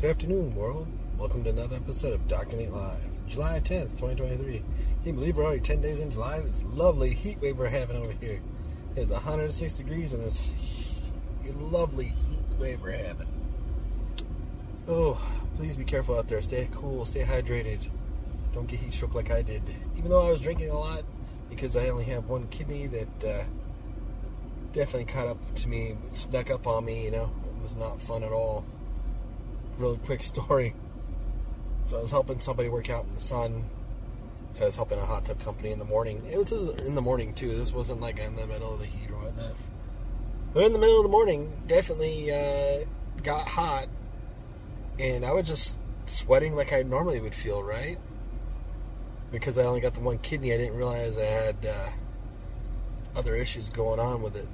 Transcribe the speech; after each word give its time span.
Good 0.00 0.10
afternoon, 0.10 0.54
world. 0.54 0.86
Welcome 1.18 1.42
to 1.42 1.50
another 1.50 1.74
episode 1.74 2.12
of. 2.12 2.52
Nate 2.52 2.70
Live. 2.70 3.02
July 3.26 3.58
10th, 3.58 3.98
2023. 3.98 4.58
Can 4.58 4.64
you 5.04 5.12
believe 5.12 5.36
we're 5.36 5.42
already 5.42 5.60
10 5.60 5.80
days 5.80 5.98
in 5.98 6.12
July? 6.12 6.38
This 6.38 6.62
lovely 6.72 7.12
heat 7.12 7.40
wave 7.40 7.58
we're 7.58 7.68
having 7.68 7.96
over 7.96 8.12
here. 8.12 8.40
It's 8.94 9.10
106 9.10 9.72
degrees 9.74 10.12
in 10.12 10.20
this 10.20 10.52
lovely 11.56 12.04
heat 12.04 12.44
wave 12.60 12.80
we're 12.80 12.92
having. 12.92 13.26
Oh, 14.86 15.20
please 15.56 15.76
be 15.76 15.82
careful 15.82 16.16
out 16.16 16.28
there. 16.28 16.42
Stay 16.42 16.68
cool, 16.70 17.04
stay 17.04 17.24
hydrated. 17.24 17.84
Don't 18.54 18.68
get 18.68 18.78
heat 18.78 18.94
stroke 18.94 19.16
like 19.16 19.32
I 19.32 19.42
did. 19.42 19.62
Even 19.96 20.12
though 20.12 20.24
I 20.24 20.30
was 20.30 20.40
drinking 20.40 20.70
a 20.70 20.78
lot 20.78 21.02
because 21.50 21.76
I 21.76 21.88
only 21.88 22.04
have 22.04 22.28
one 22.28 22.46
kidney 22.50 22.86
that 22.86 23.24
uh, 23.24 23.44
definitely 24.72 25.12
caught 25.12 25.26
up 25.26 25.38
to 25.56 25.68
me, 25.68 25.96
snuck 26.12 26.52
up 26.52 26.68
on 26.68 26.84
me, 26.84 27.04
you 27.04 27.10
know. 27.10 27.32
It 27.56 27.62
was 27.64 27.74
not 27.74 28.00
fun 28.00 28.22
at 28.22 28.30
all 28.30 28.64
really 29.78 29.98
quick 29.98 30.22
story. 30.22 30.74
So 31.84 31.98
I 31.98 32.02
was 32.02 32.10
helping 32.10 32.40
somebody 32.40 32.68
work 32.68 32.90
out 32.90 33.06
in 33.06 33.14
the 33.14 33.20
sun. 33.20 33.64
So 34.54 34.64
I 34.64 34.66
was 34.66 34.76
helping 34.76 34.98
a 34.98 35.04
hot 35.04 35.24
tub 35.24 35.40
company 35.42 35.70
in 35.70 35.78
the 35.78 35.84
morning. 35.84 36.22
It 36.30 36.36
was 36.36 36.52
in 36.52 36.94
the 36.94 37.00
morning 37.00 37.32
too. 37.34 37.54
This 37.54 37.72
wasn't 37.72 38.00
like 38.00 38.18
in 38.18 38.36
the 38.36 38.46
middle 38.46 38.74
of 38.74 38.80
the 38.80 38.86
heat 38.86 39.10
or 39.10 39.16
whatnot. 39.16 39.54
But 40.52 40.64
in 40.64 40.72
the 40.72 40.78
middle 40.78 40.96
of 40.96 41.02
the 41.02 41.10
morning, 41.10 41.54
definitely 41.66 42.32
uh, 42.32 42.84
got 43.22 43.46
hot, 43.46 43.86
and 44.98 45.24
I 45.24 45.32
was 45.32 45.46
just 45.46 45.78
sweating 46.06 46.54
like 46.54 46.72
I 46.72 46.82
normally 46.82 47.20
would 47.20 47.34
feel, 47.34 47.62
right? 47.62 47.98
Because 49.30 49.58
I 49.58 49.64
only 49.64 49.80
got 49.80 49.94
the 49.94 50.00
one 50.00 50.18
kidney, 50.18 50.54
I 50.54 50.56
didn't 50.56 50.76
realize 50.76 51.18
I 51.18 51.24
had 51.24 51.66
uh, 51.66 51.88
other 53.14 53.36
issues 53.36 53.68
going 53.68 54.00
on 54.00 54.22
with 54.22 54.36
it 54.36 54.48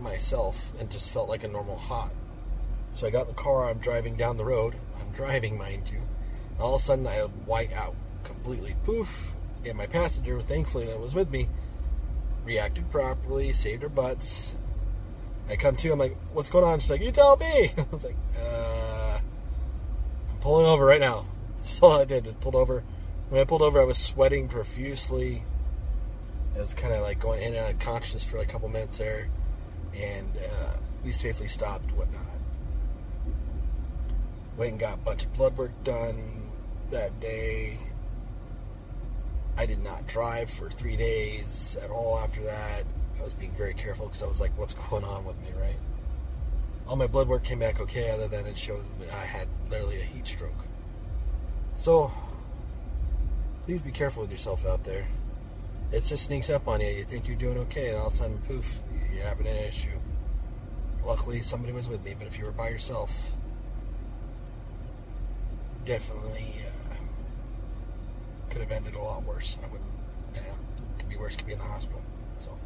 myself, 0.00 0.72
and 0.78 0.88
just 0.88 1.10
felt 1.10 1.28
like 1.28 1.42
a 1.42 1.48
normal 1.48 1.76
hot. 1.76 2.12
So 2.94 3.08
I 3.08 3.10
got 3.10 3.22
in 3.22 3.28
the 3.28 3.34
car, 3.34 3.68
I'm 3.68 3.78
driving 3.78 4.14
down 4.14 4.36
the 4.36 4.44
road. 4.44 4.76
I'm 5.00 5.10
driving, 5.10 5.58
mind 5.58 5.90
you. 5.90 6.00
All 6.60 6.76
of 6.76 6.80
a 6.80 6.84
sudden, 6.84 7.06
I 7.06 7.18
white 7.22 7.72
out 7.72 7.96
completely. 8.22 8.76
Poof. 8.84 9.32
And 9.64 9.76
my 9.76 9.86
passenger, 9.86 10.40
thankfully, 10.40 10.86
that 10.86 11.00
was 11.00 11.14
with 11.14 11.30
me, 11.30 11.48
reacted 12.44 12.88
properly, 12.90 13.52
saved 13.52 13.82
her 13.82 13.88
butts. 13.88 14.56
I 15.48 15.56
come 15.56 15.74
to, 15.76 15.92
I'm 15.92 15.98
like, 15.98 16.16
what's 16.32 16.50
going 16.50 16.64
on? 16.64 16.78
She's 16.78 16.90
like, 16.90 17.02
you 17.02 17.10
tell 17.10 17.36
me. 17.36 17.72
I 17.78 17.86
was 17.90 18.04
like, 18.04 18.16
uh, 18.38 19.18
I'm 20.30 20.38
pulling 20.40 20.66
over 20.66 20.84
right 20.84 21.00
now. 21.00 21.26
That's 21.56 21.82
all 21.82 22.00
I 22.00 22.04
did. 22.04 22.28
I 22.28 22.32
pulled 22.32 22.54
over. 22.54 22.84
When 23.28 23.40
I 23.40 23.44
pulled 23.44 23.62
over, 23.62 23.80
I 23.80 23.84
was 23.84 23.98
sweating 23.98 24.46
profusely. 24.46 25.42
I 26.54 26.58
was 26.58 26.74
kind 26.74 26.94
of 26.94 27.02
like 27.02 27.18
going 27.18 27.42
in 27.42 27.54
and 27.54 27.56
out 27.56 27.72
of 27.72 27.78
consciousness 27.80 28.22
for 28.22 28.38
a 28.38 28.46
couple 28.46 28.68
minutes 28.68 28.98
there. 28.98 29.28
And 29.96 30.30
uh, 30.36 30.76
we 31.02 31.10
safely 31.10 31.48
stopped, 31.48 31.90
whatnot 31.92 32.34
went 34.56 34.72
and 34.72 34.80
got 34.80 34.94
a 34.94 34.98
bunch 34.98 35.24
of 35.24 35.32
blood 35.34 35.56
work 35.56 35.72
done 35.84 36.50
that 36.90 37.18
day. 37.20 37.78
I 39.56 39.66
did 39.66 39.82
not 39.82 40.06
drive 40.06 40.50
for 40.50 40.70
three 40.70 40.96
days 40.96 41.76
at 41.82 41.90
all 41.90 42.18
after 42.18 42.42
that. 42.44 42.84
I 43.18 43.22
was 43.22 43.34
being 43.34 43.52
very 43.52 43.74
careful 43.74 44.06
because 44.06 44.22
I 44.22 44.26
was 44.26 44.40
like, 44.40 44.56
what's 44.58 44.74
going 44.74 45.04
on 45.04 45.24
with 45.24 45.40
me, 45.40 45.48
right? 45.60 45.76
All 46.86 46.96
my 46.96 47.06
blood 47.06 47.28
work 47.28 47.44
came 47.44 47.60
back 47.60 47.80
okay, 47.80 48.10
other 48.10 48.28
than 48.28 48.46
it 48.46 48.58
showed 48.58 48.84
I 49.10 49.24
had 49.24 49.48
literally 49.70 50.00
a 50.00 50.04
heat 50.04 50.26
stroke. 50.26 50.52
So, 51.74 52.12
please 53.64 53.80
be 53.80 53.90
careful 53.90 54.22
with 54.22 54.30
yourself 54.30 54.66
out 54.66 54.84
there. 54.84 55.06
It 55.92 56.04
just 56.04 56.26
sneaks 56.26 56.50
up 56.50 56.68
on 56.68 56.80
you. 56.80 56.88
You 56.88 57.04
think 57.04 57.26
you're 57.26 57.36
doing 57.36 57.58
okay, 57.58 57.90
and 57.90 57.98
all 57.98 58.08
of 58.08 58.12
a 58.12 58.16
sudden, 58.16 58.38
poof, 58.46 58.66
you 59.14 59.20
have 59.20 59.40
an 59.40 59.46
issue. 59.46 59.88
Luckily, 61.04 61.40
somebody 61.40 61.72
was 61.72 61.88
with 61.88 62.02
me, 62.04 62.14
but 62.18 62.26
if 62.26 62.38
you 62.38 62.44
were 62.44 62.52
by 62.52 62.68
yourself, 62.68 63.10
definitely 65.84 66.54
uh, 66.90 66.96
could 68.50 68.60
have 68.60 68.70
ended 68.70 68.94
a 68.94 69.00
lot 69.00 69.24
worse. 69.24 69.58
I 69.62 69.66
wouldn't, 69.66 69.90
yeah, 70.34 70.42
could 70.98 71.08
be 71.08 71.16
worse, 71.16 71.36
could 71.36 71.46
be 71.46 71.52
in 71.52 71.58
the 71.58 71.64
hospital. 71.64 72.02
So 72.36 72.58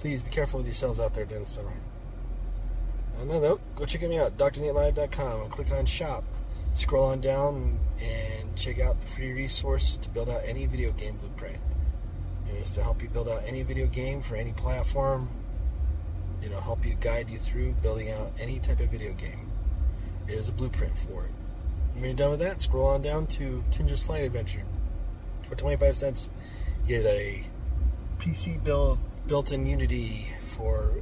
please 0.00 0.22
be 0.22 0.30
careful 0.30 0.58
with 0.58 0.66
yourselves 0.66 1.00
out 1.00 1.14
there 1.14 1.24
during 1.24 1.44
the 1.44 1.50
summer. 1.50 1.72
Another 3.20 3.48
note, 3.48 3.60
go 3.76 3.84
check 3.84 4.02
me 4.02 4.18
out, 4.18 4.36
drnatelive.com, 4.36 5.42
and 5.42 5.50
click 5.50 5.70
on 5.70 5.86
shop. 5.86 6.24
Scroll 6.74 7.04
on 7.04 7.20
down 7.20 7.78
and 8.02 8.56
check 8.56 8.80
out 8.80 9.00
the 9.00 9.06
free 9.06 9.32
resource 9.32 9.96
to 9.98 10.08
build 10.08 10.28
out 10.28 10.42
any 10.44 10.66
video 10.66 10.90
game 10.90 11.16
blueprint. 11.16 11.58
It 12.48 12.56
is 12.56 12.72
to 12.72 12.82
help 12.82 13.00
you 13.00 13.08
build 13.08 13.28
out 13.28 13.42
any 13.46 13.62
video 13.62 13.86
game 13.86 14.20
for 14.20 14.34
any 14.34 14.52
platform. 14.52 15.28
It'll 16.42 16.60
help 16.60 16.84
you 16.84 16.94
guide 16.94 17.30
you 17.30 17.38
through 17.38 17.74
building 17.74 18.10
out 18.10 18.32
any 18.40 18.58
type 18.58 18.80
of 18.80 18.88
video 18.88 19.12
game. 19.12 19.50
It 20.26 20.34
is 20.34 20.48
a 20.48 20.52
blueprint 20.52 20.98
for 20.98 21.26
it. 21.26 21.30
When 21.94 22.04
you're 22.04 22.14
done 22.14 22.32
with 22.32 22.40
that, 22.40 22.60
scroll 22.60 22.88
on 22.88 23.02
down 23.02 23.26
to 23.28 23.62
Tinja's 23.70 24.02
Flight 24.02 24.24
Adventure. 24.24 24.62
For 25.48 25.54
25 25.54 25.96
cents, 25.96 26.28
you 26.86 26.96
get 26.96 27.06
a 27.06 27.44
PC 28.18 28.62
build 28.64 28.98
built 29.26 29.52
in 29.52 29.64
Unity 29.64 30.26
for 30.56 30.92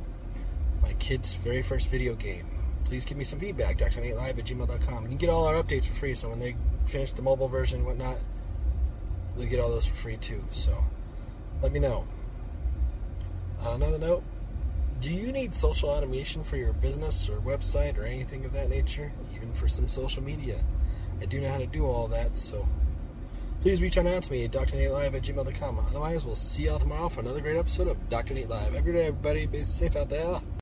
my 0.82 0.92
kid's 0.94 1.34
very 1.34 1.62
first 1.62 1.88
video 1.88 2.14
game. 2.14 2.46
Please 2.84 3.04
give 3.04 3.16
me 3.16 3.24
some 3.24 3.40
feedback, 3.40 3.78
drnatelive 3.78 4.38
at 4.38 4.44
gmail.com. 4.44 5.04
And 5.04 5.12
you 5.12 5.18
get 5.18 5.30
all 5.30 5.46
our 5.46 5.54
updates 5.54 5.86
for 5.86 5.94
free, 5.94 6.14
so 6.14 6.28
when 6.28 6.38
they 6.38 6.54
finish 6.86 7.12
the 7.12 7.22
mobile 7.22 7.48
version 7.48 7.78
and 7.78 7.86
whatnot, 7.86 8.18
you'll 9.36 9.48
get 9.48 9.60
all 9.60 9.70
those 9.70 9.86
for 9.86 9.96
free 9.96 10.18
too. 10.18 10.44
So 10.50 10.76
let 11.62 11.72
me 11.72 11.80
know. 11.80 12.06
On 13.60 13.76
another 13.76 13.98
note, 13.98 14.22
do 15.00 15.12
you 15.12 15.32
need 15.32 15.54
social 15.54 15.88
automation 15.88 16.44
for 16.44 16.56
your 16.56 16.72
business 16.74 17.28
or 17.28 17.38
website 17.38 17.96
or 17.96 18.04
anything 18.04 18.44
of 18.44 18.52
that 18.52 18.68
nature? 18.68 19.10
Even 19.34 19.52
for 19.54 19.68
some 19.68 19.88
social 19.88 20.22
media? 20.22 20.62
I 21.22 21.24
do 21.24 21.40
know 21.40 21.50
how 21.50 21.58
to 21.58 21.66
do 21.66 21.86
all 21.86 22.08
that, 22.08 22.36
so 22.36 22.66
please 23.60 23.80
reach 23.80 23.96
on 23.96 24.08
out 24.08 24.24
to 24.24 24.32
me 24.32 24.44
at 24.44 24.50
drnatelive 24.50 25.14
at 25.14 25.22
gmail.com. 25.22 25.78
Otherwise, 25.78 26.24
we'll 26.24 26.34
see 26.34 26.64
y'all 26.64 26.80
tomorrow 26.80 27.08
for 27.08 27.20
another 27.20 27.40
great 27.40 27.56
episode 27.56 27.86
of 27.86 28.08
Dr. 28.08 28.34
Nate 28.34 28.48
Live. 28.48 28.72
Good 28.84 28.92
day, 28.92 29.06
everybody. 29.06 29.46
Be 29.46 29.62
safe 29.62 29.94
out 29.94 30.10
there. 30.10 30.42